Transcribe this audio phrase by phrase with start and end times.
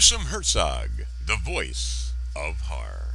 [0.00, 0.88] Gruesome Herzog,
[1.26, 3.08] the voice of horror.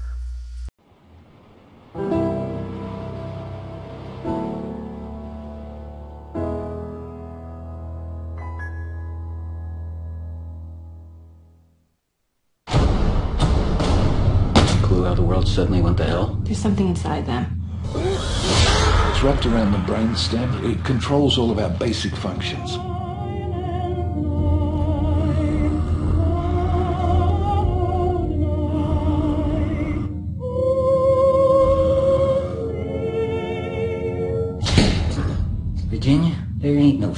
[14.83, 16.38] Clue how the world suddenly went to hell?
[16.43, 17.63] There's something inside them.
[17.95, 20.71] It's wrapped around the brainstem.
[20.71, 22.77] It controls all of our basic functions.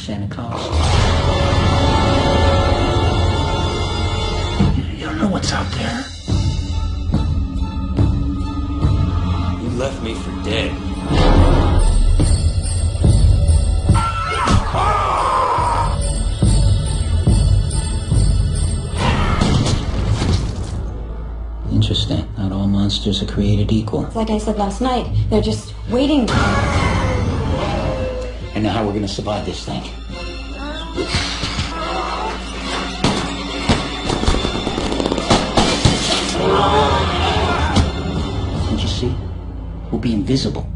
[0.07, 0.63] Santa Claus.
[4.97, 6.05] You don't know what's out there.
[9.61, 10.71] You left me for dead.
[21.69, 22.25] Interesting.
[22.37, 24.09] Not all monsters are created equal.
[24.15, 26.29] Like I said last night, they're just waiting.
[28.55, 29.83] And now how we're gonna survive this thing?
[38.67, 39.15] Can't you see?
[39.91, 40.67] We'll be invisible.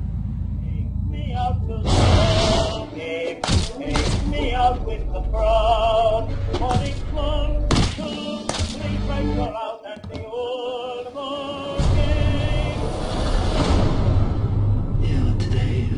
[15.02, 15.90] Yeah, today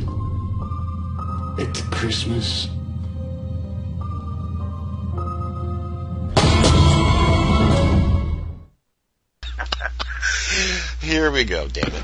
[1.57, 2.69] it's Christmas.
[11.33, 12.03] We go, damn it.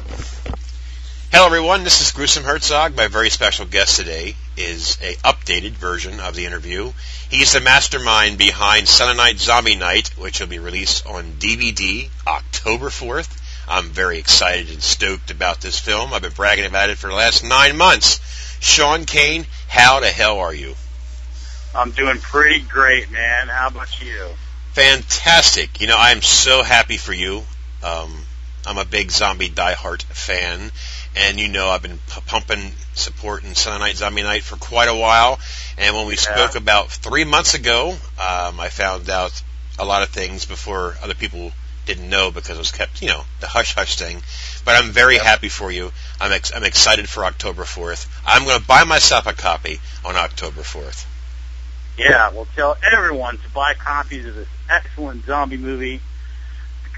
[1.31, 2.95] Hello everyone, this is Gruesome Herzog.
[2.95, 6.91] My very special guest today is a updated version of the interview.
[7.29, 13.29] He's the mastermind behind Night Zombie Night, which will be released on DVD October 4th.
[13.67, 16.11] I'm very excited and stoked about this film.
[16.11, 18.19] I've been bragging about it for the last nine months.
[18.61, 20.73] Sean Cain, how the hell are you?
[21.75, 23.47] I'm doing pretty great, man.
[23.47, 24.29] How about you?
[24.73, 25.81] Fantastic.
[25.81, 27.43] You know, I'm so happy for you.
[27.83, 28.23] Um,
[28.69, 30.71] I'm a big zombie diehard fan,
[31.15, 34.87] and you know I've been p- pumping support in Silent Night Zombie Night for quite
[34.87, 35.39] a while.
[35.79, 36.19] And when we Yeah.
[36.19, 39.31] spoke about three months ago, um, I found out
[39.79, 41.51] a lot of things before other people
[41.87, 44.21] didn't know because it was kept, you know, the hush hush thing.
[44.65, 45.91] But I'm very happy for you.
[46.21, 48.05] I'm ex- I'm excited for October 4th.
[48.23, 51.05] I'm going to buy myself a copy on October 4th.
[51.97, 56.01] Yeah, well, tell everyone to buy copies of this excellent zombie movie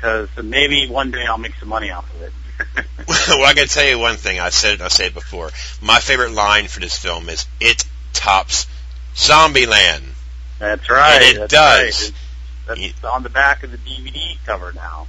[0.02, 2.34] because maybe one day I'll make some money off of it.
[3.08, 4.40] well, I can tell you one thing.
[4.40, 4.82] I said it.
[4.82, 5.52] I said it before.
[5.82, 8.68] My favorite line for this film is "It tops
[9.16, 10.04] Zombieland."
[10.60, 11.22] That's right.
[11.22, 12.14] And it that's does.
[12.68, 12.78] Right.
[12.80, 15.08] It's, that's on the back of the DVD cover now.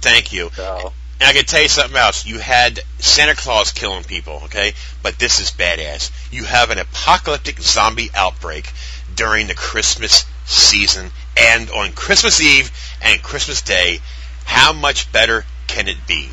[0.00, 0.50] Thank you.
[0.54, 2.24] So And I can tell you something else.
[2.24, 4.72] You had Santa Claus killing people, okay?
[5.02, 6.10] But this is badass.
[6.32, 8.72] You have an apocalyptic zombie outbreak
[9.14, 12.70] during the Christmas season and on Christmas Eve
[13.02, 14.00] and Christmas Day.
[14.48, 16.30] How much better can it be?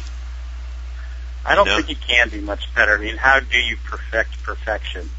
[1.46, 1.76] I don't No.
[1.76, 2.96] think it can be much better.
[2.96, 5.09] I mean, how do you perfect perfection?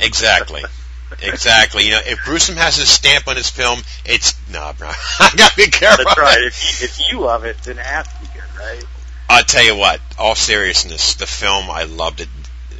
[0.00, 0.62] Exactly.
[1.22, 1.84] Exactly.
[1.84, 4.88] You know, if Gruesome has his stamp on his film, it's nah, bro.
[5.20, 6.04] I gotta be careful.
[6.06, 6.42] That's right.
[6.42, 8.82] If you, if you love it, then it has to be good, right?
[9.28, 10.00] I'll tell you what.
[10.18, 12.28] All seriousness, the film I loved it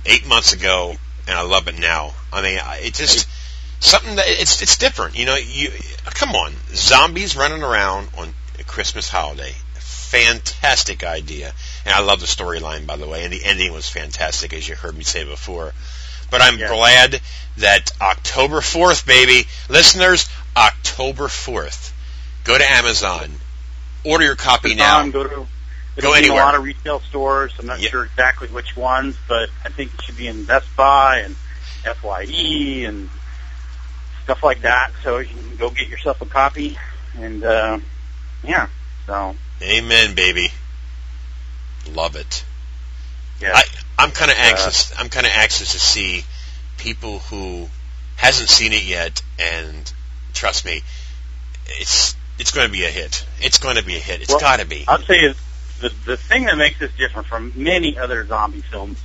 [0.04, 0.96] eight months ago,
[1.28, 2.12] and I love it now.
[2.32, 3.28] I mean, it just
[3.78, 5.16] something that it's it's different.
[5.16, 5.70] You know, you
[6.06, 9.54] come on, zombies running around on a Christmas holiday.
[10.18, 11.52] Fantastic idea,
[11.84, 14.76] and I love the storyline by the way, and the ending was fantastic, as you
[14.76, 15.72] heard me say before.
[16.30, 16.68] But I'm Yeah.
[16.68, 17.20] glad
[17.56, 21.90] that October 4th, baby, listeners, October 4th.
[22.44, 23.40] Go to Amazon,
[24.04, 25.04] order your copy now.
[25.08, 25.46] Go to Go
[25.96, 26.42] it'll be in anywhere.
[26.42, 27.52] a lot of retail stores.
[27.58, 27.90] I'm not Yeah.
[27.90, 31.34] sure exactly which ones, but I think it should be in Best Buy and
[31.84, 33.10] FYE and
[34.22, 34.92] stuff like that.
[35.02, 36.78] So you can go get yourself a copy,
[37.18, 37.78] and uh,
[38.44, 38.68] yeah.
[39.06, 40.50] So Amen, baby.
[41.90, 42.44] Love it.
[43.40, 43.62] yeah, I,
[43.98, 44.92] I'm kind of Uh, anxious.
[44.98, 46.24] I'm kind of anxious to see
[46.78, 47.68] people who
[48.16, 49.92] hasn't seen it yet, and
[50.34, 50.82] trust me,
[51.66, 53.24] it's it's going to be a hit.
[53.40, 54.20] It's going to be a hit.
[54.22, 54.84] It's Well, got to be.
[54.86, 55.34] I'll tell you
[55.80, 58.98] the the thing that makes this different from many other zombie films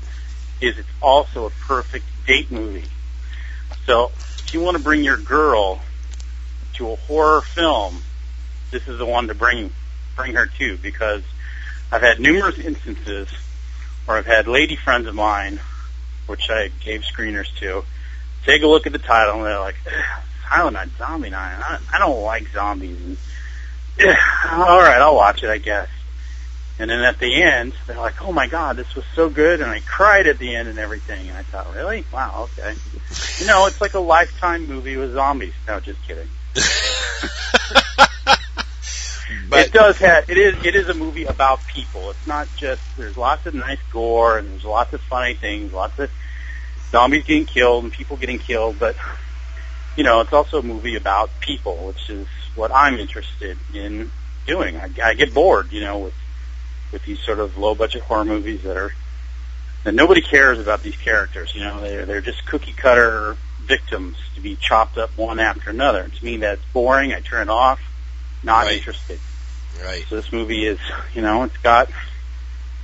[0.62, 2.86] is it's also a perfect date movie.
[3.86, 5.80] So if you want to bring your girl
[6.76, 8.02] to a horror film,
[8.72, 9.72] this is the one to bring
[10.20, 11.24] bring her to because
[11.94, 13.30] I've had numerous instances
[14.06, 15.62] where I've had lady friends of mine,
[16.28, 17.86] which I gave screeners to,
[18.46, 19.78] take a look at the title and they're like,
[20.50, 21.80] Silent Night, Zombie Night.
[21.94, 22.98] I, don't like zombies.
[23.00, 23.18] And
[24.52, 25.88] all right, I'll watch it, I guess.
[26.80, 29.70] And then at the end, they're like, "Oh my God, this was so good," and
[29.70, 31.28] I cried at the end and everything.
[31.28, 32.06] And I thought, really?
[32.14, 32.74] Wow, okay.
[33.40, 35.54] You know, it's like a lifetime movie with zombies.
[35.68, 36.30] No, just kidding.
[39.70, 42.10] it does have it is it is a movie about people.
[42.10, 45.98] It's not just there's lots of nice gore and there's lots of funny things, lots
[46.00, 46.10] of
[46.90, 48.96] zombies getting killed and people getting killed, but
[49.96, 54.10] you know, it's also a movie about people, which is what I'm interested in
[54.48, 54.76] doing.
[54.78, 56.14] I, I get bored, you know, with
[56.92, 58.92] with these sort of low budget horror movies that are
[59.84, 61.54] that nobody cares about these characters.
[61.54, 66.08] You know, they're they're just cookie cutter victims to be chopped up one after another.
[66.08, 67.14] To me, that's boring.
[67.14, 67.80] I turn it off.
[68.42, 68.78] Not Right.
[68.78, 69.20] interested.
[69.84, 70.80] Right, So this movie is,
[71.14, 71.90] you know, it's got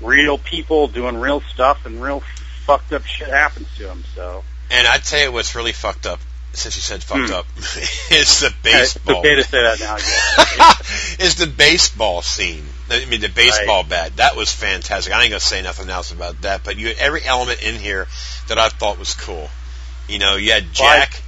[0.01, 2.21] real people doing real stuff and real
[2.65, 4.03] fucked up shit happens to them.
[4.15, 6.19] So and I tell you what's really fucked up.
[6.53, 7.33] Since you said fucked Hmm.
[7.35, 9.17] up, is the it's baseball.
[9.19, 9.95] okay to say that now.
[11.25, 12.63] Is the baseball scene.
[12.89, 14.15] I mean, the baseball bat.
[14.17, 15.13] That was fantastic.
[15.13, 16.63] I ain't gonna say nothing else about that.
[16.63, 18.07] But you had every element in here
[18.47, 19.49] that I thought was cool.
[20.07, 21.21] You know, you had Jack.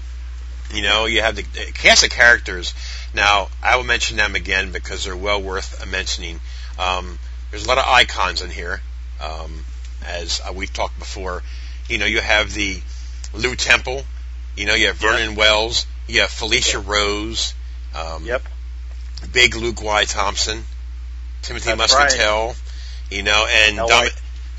[0.73, 2.73] You know, you have the cast of characters.
[3.13, 6.39] Now, I will mention them again because they're well worth mentioning.
[6.77, 7.17] Um,
[7.51, 8.81] there's a lot of icons in here,
[9.21, 9.63] um,
[10.05, 11.41] as uh, we've talked before.
[11.87, 12.81] You know, you have the
[13.33, 14.03] Lew Temple.
[14.57, 15.85] You know, you have Vernon Wells.
[16.07, 17.53] You have Felicia Rose.
[17.95, 18.43] Um, Yep.
[19.31, 20.05] Big Luke Y.
[20.05, 20.63] Thompson,
[21.41, 22.55] Timothy That's Muskatell,
[23.09, 24.11] you know, and White.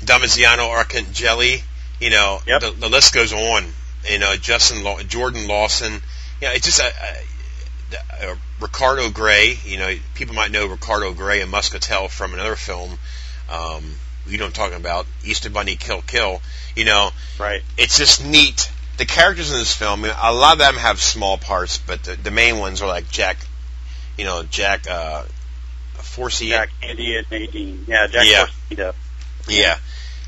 [0.03, 1.61] Damaziano Arcangeli,
[1.99, 2.61] you know, Yep.
[2.61, 3.65] the, the list goes on.
[4.07, 5.93] You know, Justin Law- Jordan Lawson,
[6.41, 6.91] you know, it's just a,
[8.23, 9.57] a, a Ricardo Gray.
[9.65, 12.97] You know, people might know Ricardo Gray and Muskatell from another film.
[13.49, 13.83] Um,
[14.27, 16.41] you know, I'm talking about Easter Bunny Kill Kill.
[16.75, 17.09] You know,
[17.39, 17.61] Right.
[17.77, 18.71] it's just neat.
[18.97, 22.31] The characters in this film, a lot of them have small parts, but the, the
[22.31, 23.37] main ones are like Jack,
[24.17, 25.23] you know, Jack uh,
[25.97, 27.85] Forsey, Jack, Andy, and Nadine.
[27.87, 28.45] Yeah, Jack Yeah.
[28.45, 28.95] Forsythe.
[29.47, 29.77] yeah,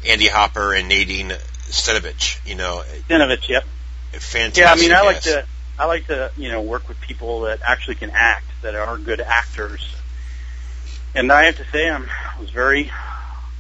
[0.08, 1.34] Andy Hopper and Nadine
[1.72, 2.46] Stenovich.
[2.48, 3.66] You know, Zinovich, yep.
[4.12, 4.58] fantastic.
[4.58, 5.46] Yeah, I mean, I like to,
[5.80, 9.22] I like to, you know, work with people that actually can act, that are good
[9.22, 9.96] actors.
[11.14, 12.92] And I have to say, I'm, I was very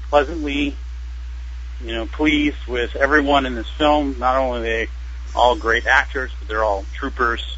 [0.09, 0.75] pleasantly,
[1.83, 4.17] you know, pleased with everyone in this film.
[4.19, 4.87] Not only are they
[5.35, 7.57] all great actors, but they're all troopers.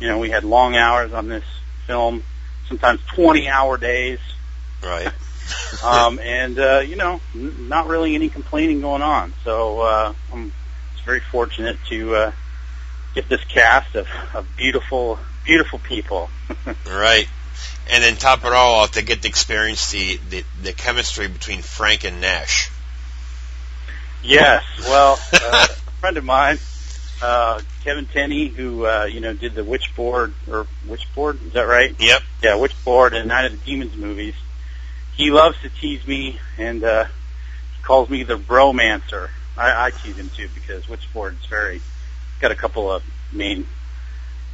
[0.00, 1.44] You know, we had long hours on this
[1.86, 2.22] film,
[2.68, 4.20] sometimes 20 hour days.
[4.82, 5.12] right.
[5.82, 9.32] um, and uh, you know, n- not really any complaining going on.
[9.44, 10.52] So uh, I'm
[10.94, 12.32] just very fortunate to uh,
[13.14, 16.30] get this cast of, of beautiful, beautiful people.
[16.86, 17.28] Right.
[17.90, 21.62] And then top it all off, to get to experience the, the, the chemistry between
[21.62, 22.70] Frank and Nash.
[24.22, 26.58] yes, well, uh, a friend of mine,
[27.22, 31.94] uh, Kevin Tenney, who uh, you know did the Witchboard or Witchboard, is that right?
[31.98, 32.22] Yep.
[32.42, 34.34] Yeah, Witchboard and Night of the Demons movies.
[35.18, 39.28] He loves to tease me, and uh, he calls me the bromancer.
[39.56, 41.82] I, I tease him too because Witchboard's very
[42.40, 43.66] got a couple of main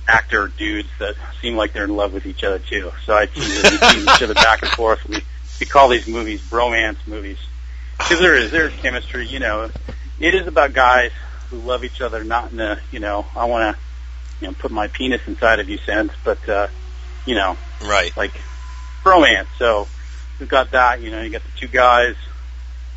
[0.09, 2.91] actor dudes that seem like they're in love with each other too.
[3.05, 5.07] So I tease we tease each other back and forth.
[5.07, 5.23] We
[5.61, 7.39] we call these movies bromance movies
[7.99, 9.27] because there is there's chemistry.
[9.27, 9.71] You know,
[10.19, 11.11] it is about guys
[11.51, 13.83] who love each other, not in a you know I want to
[14.41, 16.69] you know put my penis inside of you sense, but uh,
[17.27, 18.17] you know Right.
[18.17, 18.33] like
[19.05, 19.49] bromance.
[19.59, 19.87] So
[20.39, 21.01] we've got that.
[21.01, 22.17] You know, you got the two guys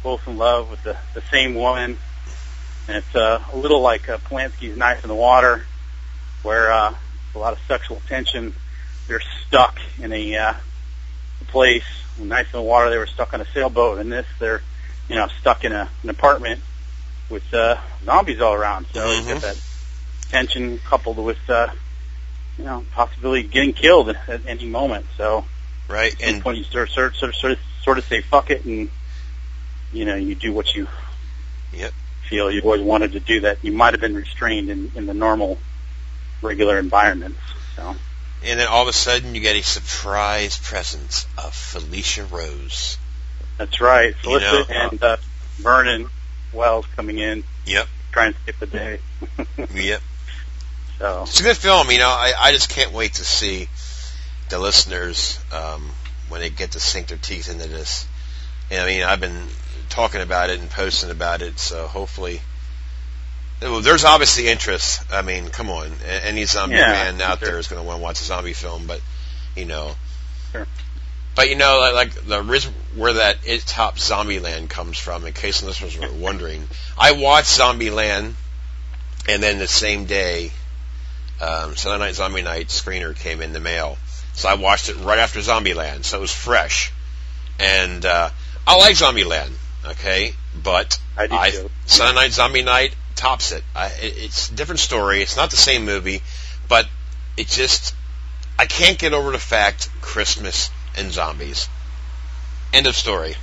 [0.04, 1.98] both in love with the the same woman,
[2.88, 5.64] and it's uh, a little like uh, Polanski's Knife in the Water,
[6.44, 6.94] where uh,
[7.36, 8.54] a lot of sexual tension.
[9.08, 10.54] They're stuck in a, uh,
[11.48, 11.86] place.
[12.20, 14.00] Knife in the Water, they were stuck on a sailboat.
[14.00, 14.62] In this, they're
[15.08, 16.62] you know stuck in a, an apartment
[17.30, 18.88] with uh, zombies all around.
[18.94, 19.28] So you Mhm.
[19.28, 19.58] get that
[20.30, 21.70] tension coupled with uh,
[22.58, 25.06] you know possibility of getting killed at any moment.
[25.16, 25.46] So
[25.88, 26.16] Right.
[26.22, 28.50] And point you sort of, sort of, sort of, sort of, sort of say fuck
[28.52, 28.90] it and
[29.94, 30.88] you know you do what you
[31.72, 31.94] Yep.
[32.30, 35.14] feel you've always wanted to do that you might have been restrained in, in the
[35.14, 35.58] normal
[36.42, 37.40] regular environments
[37.76, 37.96] so
[38.44, 42.98] and then all of a sudden you get a surprise presence of Felicia Rose.
[43.58, 45.18] that's right You know, and uh,
[45.58, 46.10] Vernon
[46.52, 47.88] Wells coming in Yep.
[48.12, 49.00] trying to skip the day
[49.74, 50.02] Yep.
[51.00, 51.90] so It's a good film.
[51.92, 53.70] You know, I, I just can't wait to see
[54.50, 55.90] the listeners um,
[56.30, 58.08] when they get to sink their teeth into this.
[58.70, 59.48] And, I mean, I've been
[59.90, 62.42] talking about it and posting about it, so hopefully.
[63.62, 65.02] Well, there's obviously interest.
[65.12, 65.92] I mean, come on,
[66.24, 67.48] any zombie Yeah, man out sure.
[67.50, 69.02] there is going to want to watch a zombie film, but
[69.56, 69.96] you know.
[70.52, 70.68] Sure.
[71.36, 75.26] But you know, like, like the where that it top Zombieland comes from.
[75.26, 78.34] In case listeners were wondering, I watched Zombieland,
[79.30, 80.52] and then the same day,
[81.42, 83.98] um, Silent Night Zombie Night screener came in the mail.
[84.38, 86.94] So I watched it right after Zombieland, so it was fresh.
[87.60, 88.30] And uh,
[88.68, 89.52] I like Zombieland,
[89.84, 91.72] okay, but I too.
[91.88, 93.64] Silent Night Zombie Night tops it.
[93.76, 94.14] I, it.
[94.18, 95.24] It's a different story.
[95.24, 96.22] It's not the same movie,
[96.70, 96.86] but
[97.36, 97.96] it just
[98.60, 101.68] I can't get over the fact Christmas and zombies.
[102.74, 103.36] End of story.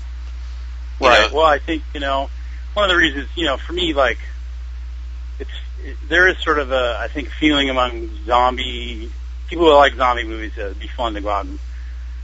[1.01, 1.29] You Right.
[1.29, 1.39] know?
[1.39, 2.31] Well, I think you know
[2.75, 4.19] one of the reasons you know for me like
[5.41, 5.51] it's
[5.83, 9.11] it, there is sort of a I think feeling among zombie
[9.49, 11.59] people who like zombie movies that it'd be fun to go out and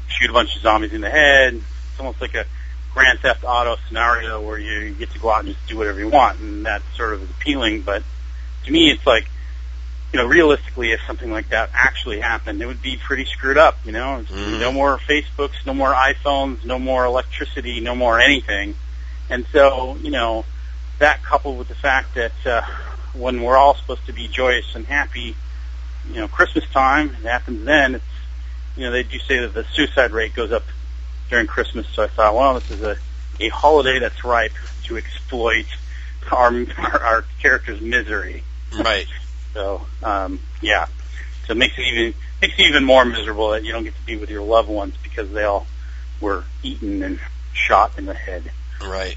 [0.08, 1.54] shoot a bunch of zombies in the head.
[1.54, 2.44] It's almost like a
[2.92, 6.08] Grand Theft Auto scenario where you get to go out and just do whatever you
[6.08, 7.82] want, and that sort of is appealing.
[7.82, 8.02] But
[8.64, 9.26] to me, it's like
[10.12, 13.78] you know, realistically, if something like that actually happened, it would be pretty screwed up.
[13.84, 14.58] You know, Mhm.
[14.58, 18.74] no more Facebooks, no more iPhones, no more electricity, no more anything.
[19.28, 20.44] And so, you know,
[20.98, 22.62] that coupled with the fact that uh,
[23.12, 25.36] when we're all supposed to be joyous and happy,
[26.08, 27.96] you know, Christmas time, it happens then.
[27.96, 28.04] It's,
[28.76, 30.64] you know, they do say that the suicide rate goes up
[31.28, 31.86] during Christmas.
[31.88, 32.96] So I thought, well, this is a
[33.40, 34.52] a holiday that's ripe
[34.84, 35.66] to exploit
[36.30, 38.42] our our, our character's misery.
[38.76, 39.06] Right.
[39.52, 40.86] So um, yeah,
[41.48, 44.06] so it makes it even makes it even more miserable that you don't get to
[44.06, 45.66] be with your loved ones because they all
[46.20, 47.18] were eaten and
[47.52, 48.52] shot in the head.
[48.80, 49.16] Right.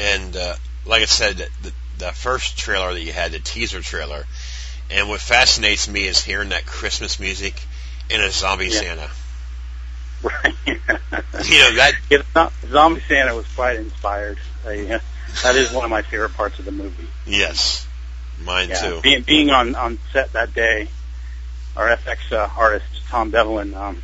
[0.00, 0.54] And uh,
[0.86, 4.24] like I said, the, the first trailer that you had, the teaser trailer,
[4.90, 7.54] and what fascinates me is hearing that Christmas music
[8.10, 8.70] in a zombie Yeah.
[8.80, 9.10] Santa.
[10.22, 10.54] Right.
[11.46, 12.52] You know that.
[12.70, 14.38] Zombie Santa was quite inspired.
[14.64, 14.98] I, uh,
[15.42, 17.06] that is one of my favorite parts of the movie.
[17.26, 17.86] Yes,
[18.42, 19.00] mine Yeah, too.
[19.02, 20.88] being being on on set that day,
[21.76, 24.00] our FX uh, artist Tom Devlin, um,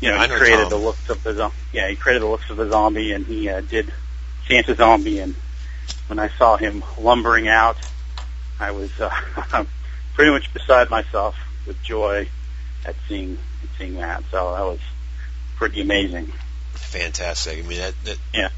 [0.00, 0.70] you know, I he know created Tom.
[0.70, 3.48] the looks of the zo- yeah he created the looks of the zombie, and he
[3.50, 3.92] uh, did
[4.46, 5.18] Santa Zombie.
[5.18, 5.34] And
[6.06, 7.76] when I saw him lumbering out,
[8.58, 9.10] I was uh,
[10.18, 12.28] pretty much beside myself with joy
[12.84, 14.24] at seeing at seeing that.
[14.32, 14.80] So that was
[15.54, 16.32] pretty amazing.
[16.72, 17.64] Fantastic.
[17.64, 17.94] I mean that.
[18.04, 18.48] that Yeah.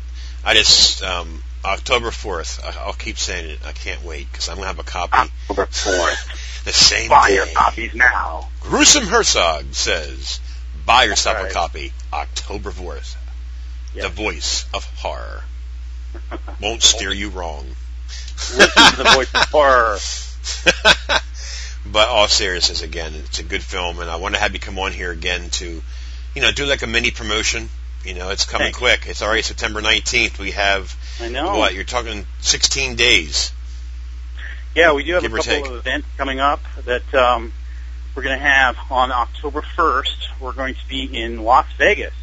[0.43, 2.65] I just um, October fourth.
[2.65, 3.59] I'll keep saying it.
[3.67, 7.35] I can't wait because I'm gonna have a copy October fourth, the same buy day.
[7.35, 8.49] your copies now.
[8.63, 10.41] Gruesome Herzog says,
[10.87, 11.51] "Buy yourself right.
[11.51, 13.19] a copy October fourth.
[13.95, 14.05] Yeah.
[14.05, 15.45] The voice of horror
[16.63, 17.67] won't steer you wrong."
[18.57, 19.99] Listen to the voice of horror.
[21.87, 24.79] but all seriousness, again, it's a good film, and I want to have you come
[24.79, 25.83] on here again to,
[26.35, 27.69] you know, do like a mini promotion.
[28.05, 28.79] You know, it's coming Thanks.
[28.79, 29.07] quick.
[29.07, 30.39] It's already September 19th.
[30.39, 31.59] We have, I know.
[31.59, 33.53] what, you're talking 16 days.
[34.75, 35.67] Yeah, we do have Give a couple take.
[35.67, 37.53] of events coming up that um,
[38.15, 40.41] we're going to have on October 1st.
[40.41, 42.15] We're going to be in Las Vegas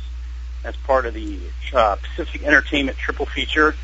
[0.63, 1.39] as part of the
[1.73, 3.75] uh, Pacific Entertainment Triple Feature,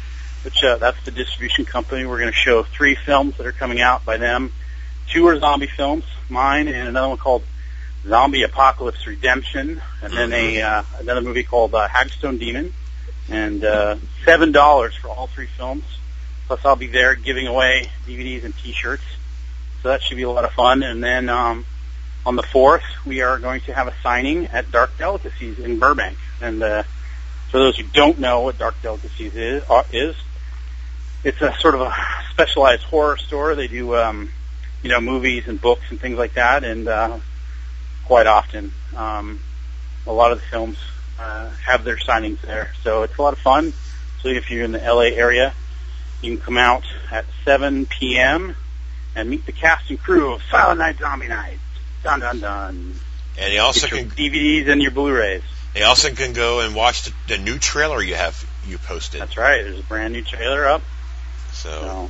[0.43, 2.05] which uh, that's the distribution company.
[2.05, 4.51] We're going to show three films that are coming out by them.
[5.13, 7.43] Two are zombie films, mine, and another one called
[8.03, 12.73] Zombie Apocalypse Redemption, and then a uh, another movie called uh, Hagstone Demon,
[13.29, 15.83] and uh, seven dollars for all three films.
[16.47, 19.03] Plus, I'll be there giving away DVDs and T-shirts,
[19.83, 20.81] so that should be a lot of fun.
[20.81, 21.63] And then um,
[22.25, 26.17] on the fourth, we are going to have a signing at Dark Delicacies in Burbank.
[26.41, 26.83] And uh,
[27.51, 30.15] for those who don't know what Dark Delicacies is, uh, is
[31.23, 31.93] it's a sort of a
[32.31, 33.53] specialized horror store.
[33.53, 34.31] They do um,
[34.83, 37.17] you know movies and books and things like that, and uh,
[38.05, 39.39] quite often um,
[40.05, 40.77] a lot of the films
[41.19, 42.71] uh, have their signings there.
[42.83, 43.73] So it's a lot of fun.
[44.21, 45.53] So if you're in the LA area,
[46.21, 48.55] you can come out at 7 p.m.
[49.15, 51.59] and meet the cast and crew of Silent Night Zombie Night.
[52.03, 52.93] Dun dun dun.
[53.37, 55.41] And you also Get your can, DVDs and your Blu-rays.
[55.73, 59.21] they also can go and watch the, the new trailer you have, you posted.
[59.21, 59.63] That's right.
[59.63, 60.81] There's a brand new trailer up.
[61.53, 62.09] So,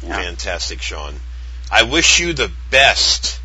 [0.00, 0.22] So, yeah.
[0.22, 1.14] fantastic, Sean.
[1.70, 3.40] I wish you the best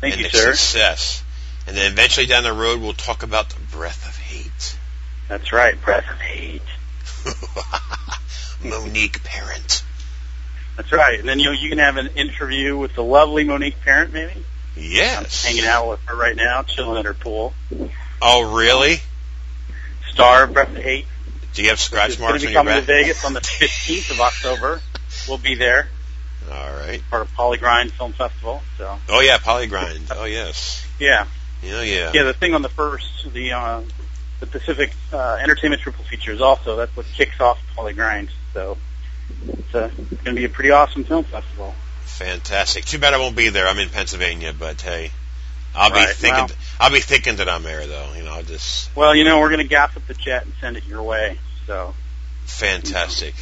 [0.00, 0.52] Thank and you, the sir.
[0.54, 1.22] success.
[1.66, 4.78] And then eventually down the road, we'll talk about the breath of hate.
[5.28, 5.80] That's right.
[5.82, 6.62] Breath of Hate.
[8.64, 9.82] Monique Parent.
[10.76, 11.18] That's right.
[11.18, 14.44] And then you you can have an interview with the lovely Monique Parent, maybe.
[14.76, 15.44] Yes.
[15.44, 17.54] I'm hanging out with her right now, chilling at her pool.
[18.22, 18.98] Oh, really?
[20.12, 21.06] Star of Breath of Hate.
[21.54, 22.82] Do you have scratch It's going marks to on be your coming to?
[22.82, 24.80] Vegas on the 15th of October.
[25.26, 25.88] We'll be there,
[26.50, 27.02] All right.
[27.10, 28.62] part of PollyGrind Film Festival.
[28.78, 30.12] So Oh yeah, PollyGrind.
[30.16, 30.86] Oh yes.
[30.98, 31.26] yeah,
[31.62, 32.12] Yeah, yeah.
[32.14, 32.22] yeah.
[32.24, 33.82] The thing on the first, the uh,
[34.40, 38.28] the Pacific uh, Entertainment Triple Feature is also that's what kicks off PollyGrind.
[38.54, 38.76] So
[39.48, 41.74] it's, uh, it's going to be a pretty awesome film festival.
[42.04, 42.84] Fantastic.
[42.84, 43.66] Too bad I won't be there.
[43.66, 45.10] I'm in Pennsylvania, but hey,
[45.74, 46.46] I'll be Right, thinking.
[46.46, 46.50] well.
[46.80, 48.12] I'll be thinking that I'm there, though.
[48.16, 50.52] You know, I'll just Well, you know, we're going to gas up the jet and
[50.60, 51.38] send it your way.
[51.66, 51.94] So
[52.44, 53.34] fantastic.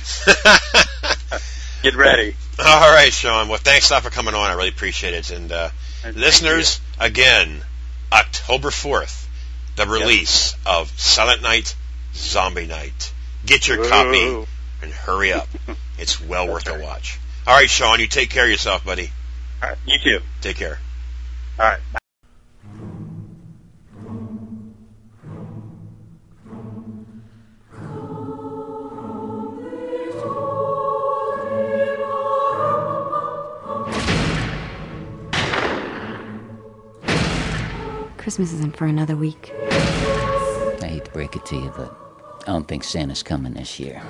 [1.82, 2.34] get ready.
[2.58, 3.48] All right, Sean.
[3.48, 4.50] Well, thanks a lot for coming on.
[4.50, 5.30] I really appreciate it.
[5.30, 5.70] And uh,
[6.04, 7.60] listeners, again,
[8.12, 9.26] October 4th,
[9.76, 11.74] the release of Silent Night,
[12.14, 13.12] Zombie Night.
[13.44, 14.46] Get your copy
[14.82, 15.48] and hurry up.
[15.96, 17.20] It's well worth That's a watch.
[17.46, 19.12] All right, Sean, you take care of yourself, buddy.
[19.62, 20.24] All right, you too.
[20.40, 20.80] Take care.
[21.56, 21.80] All right.
[38.24, 39.52] Christmas isn't for another week.
[39.70, 41.94] I hate to break it to you, but
[42.48, 44.02] I don't think Santa's coming this year.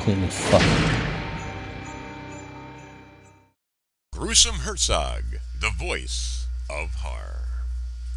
[0.00, 0.64] Completely fucked.
[4.12, 5.24] Gruesome Herzog,
[5.60, 7.49] the voice of horror.